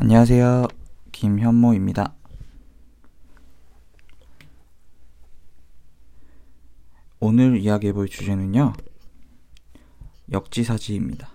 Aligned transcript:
안녕하세요. 0.00 0.68
김현모입니다. 1.10 2.14
오늘 7.18 7.58
이야기해볼 7.58 8.06
주제는요. 8.06 8.74
역지사지입니다. 10.30 11.28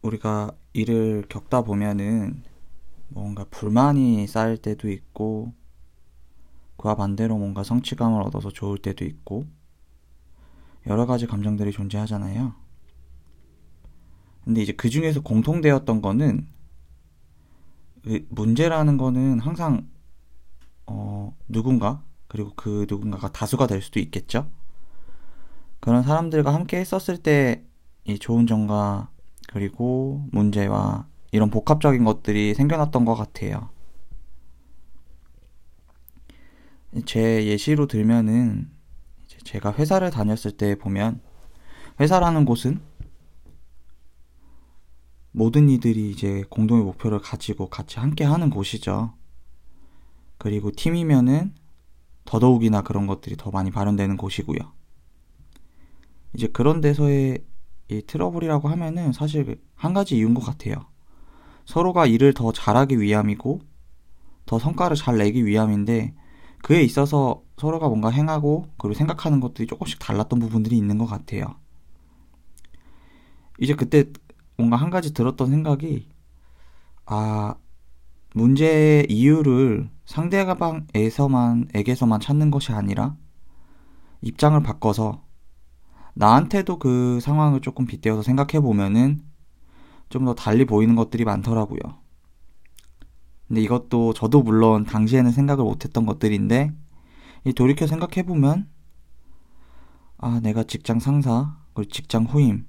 우리가 0.00 0.52
일을 0.72 1.26
겪다 1.28 1.60
보면은 1.60 2.44
뭔가 3.08 3.44
불만이 3.50 4.26
쌓일 4.26 4.56
때도 4.56 4.88
있고 4.88 5.52
그와 6.78 6.94
반대로 6.94 7.36
뭔가 7.36 7.62
성취감을 7.62 8.22
얻어서 8.22 8.50
좋을 8.50 8.78
때도 8.78 9.04
있고 9.04 9.57
여러 10.86 11.06
가지 11.06 11.26
감정들이 11.26 11.72
존재하잖아요. 11.72 12.54
근데 14.44 14.62
이제 14.62 14.72
그 14.72 14.88
중에서 14.88 15.20
공통되었던 15.20 16.00
거는 16.00 16.46
그 18.02 18.26
문제라는 18.30 18.96
거는 18.96 19.40
항상 19.40 19.88
어 20.86 21.36
누군가 21.48 22.02
그리고 22.28 22.52
그 22.56 22.86
누군가가 22.88 23.30
다수가 23.30 23.66
될 23.66 23.82
수도 23.82 24.00
있겠죠. 24.00 24.50
그런 25.80 26.02
사람들과 26.02 26.54
함께 26.54 26.78
했었을 26.78 27.18
때 27.18 27.68
이 28.08 28.18
좋은 28.18 28.46
점과 28.46 29.10
그리고 29.48 30.26
문제와 30.32 31.06
이런 31.30 31.50
복합적인 31.50 32.04
것들이 32.04 32.54
생겨났던 32.54 33.04
것 33.04 33.14
같아요. 33.14 33.68
제 37.04 37.44
예시로 37.44 37.86
들면은 37.86 38.70
제가 39.48 39.72
회사를 39.72 40.10
다녔을 40.10 40.52
때 40.58 40.74
보면 40.74 41.22
회사라는 42.00 42.44
곳은 42.44 42.82
모든 45.32 45.70
이들이 45.70 46.10
이제 46.10 46.44
공동의 46.50 46.84
목표를 46.84 47.18
가지고 47.18 47.70
같이 47.70 47.98
함께 47.98 48.24
하는 48.24 48.50
곳이죠. 48.50 49.14
그리고 50.36 50.70
팀이면은 50.70 51.54
더더욱이나 52.26 52.82
그런 52.82 53.06
것들이 53.06 53.36
더 53.38 53.50
많이 53.50 53.70
발현되는 53.70 54.18
곳이고요. 54.18 54.58
이제 56.34 56.46
그런 56.48 56.82
데서의 56.82 57.42
이 57.90 58.02
트러블이라고 58.06 58.68
하면은 58.68 59.14
사실 59.14 59.62
한 59.74 59.94
가지 59.94 60.18
이유인 60.18 60.34
것 60.34 60.42
같아요. 60.42 60.84
서로가 61.64 62.04
일을 62.04 62.34
더 62.34 62.52
잘하기 62.52 63.00
위함이고 63.00 63.62
더 64.44 64.58
성과를 64.58 64.94
잘 64.98 65.16
내기 65.16 65.46
위함인데 65.46 66.14
그에 66.62 66.82
있어서 66.82 67.42
서로가 67.56 67.88
뭔가 67.88 68.10
행하고 68.10 68.68
그리고 68.78 68.94
생각하는 68.94 69.40
것들이 69.40 69.66
조금씩 69.66 69.98
달랐던 69.98 70.38
부분들이 70.40 70.76
있는 70.76 70.98
것 70.98 71.06
같아요. 71.06 71.56
이제 73.60 73.74
그때 73.74 74.04
뭔가 74.56 74.76
한 74.76 74.90
가지 74.90 75.12
들었던 75.14 75.50
생각이 75.50 76.08
아 77.06 77.54
문제의 78.34 79.06
이유를 79.10 79.90
상대방에서만 80.06 81.68
에게서만 81.74 82.20
찾는 82.20 82.50
것이 82.50 82.72
아니라 82.72 83.16
입장을 84.22 84.60
바꿔서 84.62 85.22
나한테도 86.14 86.78
그 86.78 87.20
상황을 87.20 87.60
조금 87.60 87.86
빗대어서 87.86 88.22
생각해 88.22 88.60
보면은 88.60 89.22
좀 90.10 90.24
더 90.24 90.34
달리 90.34 90.64
보이는 90.66 90.94
것들이 90.96 91.24
많더라고요. 91.24 91.80
근데 93.48 93.62
이것도 93.62 94.12
저도 94.12 94.42
물론 94.42 94.84
당시에는 94.84 95.32
생각을 95.32 95.64
못했던 95.64 96.06
것들인데 96.06 96.72
돌이켜 97.56 97.86
생각해 97.86 98.24
보면 98.24 98.68
아 100.18 100.40
내가 100.42 100.62
직장 100.62 101.00
상사 101.00 101.56
그리고 101.72 101.90
직장 101.90 102.24
후임 102.24 102.66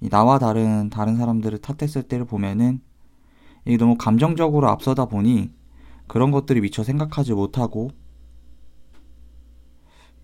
나와 0.00 0.38
다른 0.38 0.90
다른 0.90 1.16
사람들을 1.16 1.58
탓했을 1.58 2.02
때를 2.02 2.24
보면은 2.24 2.80
이게 3.64 3.76
너무 3.76 3.96
감정적으로 3.96 4.68
앞서다 4.68 5.06
보니 5.06 5.52
그런 6.06 6.30
것들이 6.30 6.60
미처 6.60 6.82
생각하지 6.82 7.34
못하고 7.34 7.90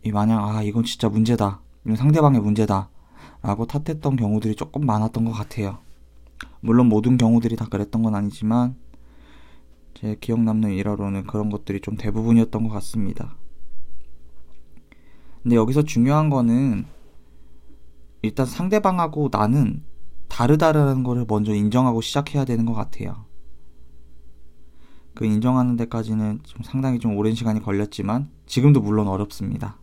이 0.02 0.10
마냥 0.10 0.44
아 0.44 0.62
이건 0.62 0.84
진짜 0.84 1.08
문제다. 1.08 1.60
이건 1.84 1.96
상대방의 1.96 2.40
문제다. 2.40 2.90
라고 3.42 3.66
탓했던 3.66 4.16
경우들이 4.16 4.54
조금 4.54 4.86
많았던 4.86 5.24
것 5.24 5.32
같아요. 5.32 5.78
물론 6.60 6.88
모든 6.88 7.16
경우들이 7.16 7.56
다 7.56 7.66
그랬던 7.66 8.02
건 8.02 8.14
아니지만 8.14 8.76
제 9.96 10.16
기억 10.20 10.40
남는 10.40 10.72
일화로는 10.72 11.26
그런 11.26 11.50
것들이 11.50 11.80
좀 11.80 11.96
대부분이었던 11.96 12.62
것 12.68 12.68
같습니다 12.74 13.36
근데 15.42 15.56
여기서 15.56 15.82
중요한 15.82 16.28
거는 16.28 16.86
일단 18.22 18.46
상대방하고 18.46 19.28
나는 19.30 19.84
다르다라는 20.28 21.04
거를 21.04 21.24
먼저 21.28 21.54
인정하고 21.54 22.00
시작해야 22.00 22.44
되는 22.44 22.66
것 22.66 22.72
같아요. 22.72 23.26
그 25.14 25.24
인정하는 25.24 25.76
데까지는 25.76 26.40
좀 26.42 26.62
상당히 26.64 26.98
좀 26.98 27.16
오랜 27.16 27.34
시간이 27.34 27.60
걸렸지만 27.62 28.28
지금도 28.46 28.80
물론 28.80 29.06
어렵습니다. 29.06 29.78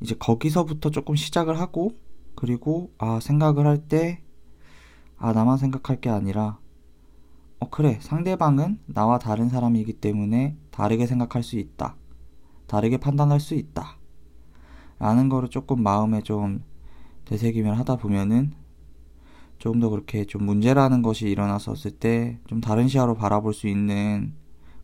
이제 0.00 0.14
거기서부터 0.18 0.88
조금 0.90 1.14
시작을 1.14 1.60
하고 1.60 1.92
그리고 2.34 2.90
아 2.98 3.20
생각을 3.20 3.66
할 3.66 3.86
때 3.88 4.22
아 5.18 5.32
나만 5.32 5.58
생각할 5.58 6.00
게 6.00 6.08
아니라 6.10 6.58
어 7.60 7.68
그래 7.70 7.98
상대방은 8.00 8.78
나와 8.86 9.18
다른 9.18 9.48
사람이기 9.48 9.94
때문에 9.94 10.56
다르게 10.70 11.06
생각할 11.06 11.42
수 11.42 11.56
있다. 11.58 11.96
다르게 12.66 12.98
판단할 12.98 13.40
수 13.40 13.54
있다. 13.54 13.98
라는 14.98 15.28
거를 15.28 15.48
조금 15.48 15.82
마음에 15.82 16.22
좀 16.22 16.62
되새김을 17.26 17.78
하다 17.78 17.96
보면은 17.96 18.52
조금 19.58 19.80
더 19.80 19.88
그렇게 19.90 20.24
좀 20.24 20.44
문제라는 20.44 21.02
것이 21.02 21.28
일어났었을 21.28 21.92
때 21.92 22.38
좀 22.46 22.60
다른 22.60 22.88
시야로 22.88 23.14
바라볼 23.14 23.54
수 23.54 23.66
있는 23.68 24.34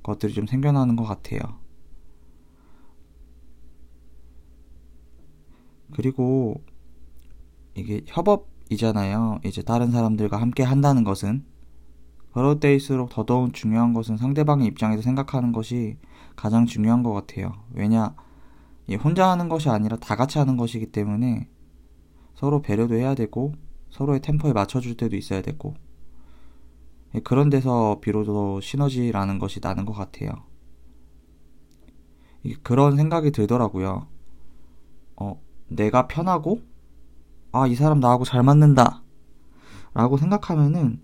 것들이 0.02 0.32
좀 0.34 0.46
생겨나는 0.46 0.96
것 0.96 1.04
같아요. 1.04 1.40
그리고 5.92 6.60
이게 7.74 8.02
협업이잖아요. 8.06 9.40
이제 9.44 9.62
다른 9.62 9.90
사람들과 9.90 10.40
함께 10.40 10.62
한다는 10.62 11.04
것은 11.04 11.44
그럴 12.34 12.58
때일수록 12.58 13.10
더더욱 13.10 13.54
중요한 13.54 13.94
것은 13.94 14.16
상대방의 14.16 14.66
입장에서 14.66 15.02
생각하는 15.02 15.52
것이 15.52 15.96
가장 16.34 16.66
중요한 16.66 17.04
것 17.04 17.12
같아요. 17.12 17.52
왜냐, 17.70 18.16
혼자 19.04 19.30
하는 19.30 19.48
것이 19.48 19.68
아니라 19.68 19.96
다 19.96 20.16
같이 20.16 20.38
하는 20.38 20.56
것이기 20.56 20.86
때문에 20.86 21.48
서로 22.34 22.60
배려도 22.60 22.96
해야 22.96 23.14
되고 23.14 23.52
서로의 23.88 24.20
템포에 24.20 24.52
맞춰줄 24.52 24.96
때도 24.96 25.14
있어야 25.14 25.42
되고 25.42 25.74
그런 27.22 27.50
데서 27.50 28.00
비로소 28.00 28.60
시너지라는 28.60 29.38
것이 29.38 29.60
나는 29.62 29.84
것 29.84 29.92
같아요. 29.92 30.32
그런 32.64 32.96
생각이 32.96 33.30
들더라고요. 33.30 34.08
어, 35.16 35.40
내가 35.68 36.08
편하고 36.08 36.62
아, 37.52 37.68
이 37.68 37.76
사람 37.76 38.00
나하고 38.00 38.24
잘 38.24 38.42
맞는다. 38.42 39.04
라고 39.94 40.16
생각하면은 40.16 41.00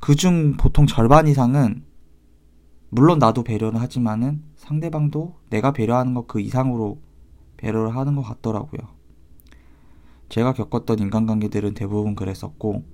그중 0.00 0.56
보통 0.56 0.86
절반 0.86 1.26
이상은 1.26 1.84
물론 2.88 3.18
나도 3.18 3.44
배려는 3.44 3.80
하지만은 3.80 4.42
상대방도 4.56 5.36
내가 5.50 5.72
배려하는 5.72 6.14
것 6.14 6.26
그 6.26 6.40
이상으로 6.40 7.00
배려를 7.56 7.94
하는 7.94 8.16
것 8.16 8.22
같더라고요. 8.22 8.80
제가 10.28 10.54
겪었던 10.54 10.98
인간관계들은 10.98 11.74
대부분 11.74 12.14
그랬었고, 12.14 12.84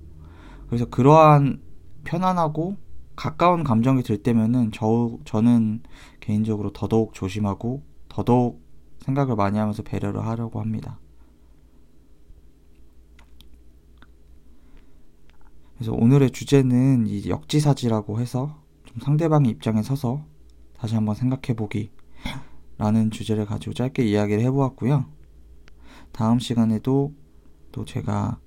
그래서 0.67 0.85
그러한 0.85 1.61
편안하고 2.03 2.77
가까운 3.15 3.63
감정이 3.63 4.03
들 4.03 4.21
때면은 4.21 4.71
저, 4.73 5.17
저는 5.25 5.81
개인적으로 6.19 6.73
더더욱 6.73 7.13
조심하고 7.13 7.83
더더욱 8.09 8.61
생각을 8.99 9.35
많이 9.35 9.57
하면서 9.57 9.83
배려를 9.83 10.25
하려고 10.25 10.59
합니다. 10.59 10.99
그래서 15.77 15.93
오늘의 15.93 16.31
주제는 16.31 17.05
이 17.07 17.29
역지사지라고 17.29 18.19
해서 18.19 18.59
좀 18.85 18.99
상대방의 18.99 19.51
입장에 19.51 19.83
서서 19.83 20.25
다시 20.75 20.95
한번 20.95 21.15
생각해 21.15 21.55
보기 21.55 21.91
라는 22.77 23.11
주제를 23.11 23.45
가지고 23.45 23.73
짧게 23.73 24.03
이야기를 24.03 24.41
해보았고요. 24.43 25.05
다음 26.11 26.39
시간에도 26.39 27.13
또 27.71 27.85
제가 27.85 28.39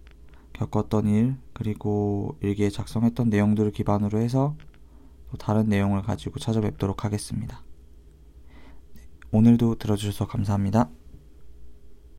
겪었던 0.52 1.06
일, 1.06 1.36
그리고 1.52 2.36
일기에 2.40 2.68
작성했던 2.68 3.30
내용들을 3.30 3.70
기반으로 3.72 4.18
해서 4.18 4.56
또 5.30 5.36
다른 5.36 5.68
내용을 5.68 6.02
가지고 6.02 6.38
찾아뵙도록 6.38 7.04
하겠습니다. 7.04 7.62
오늘도 9.30 9.76
들어주셔서 9.76 10.26
감사합니다. 10.26 10.90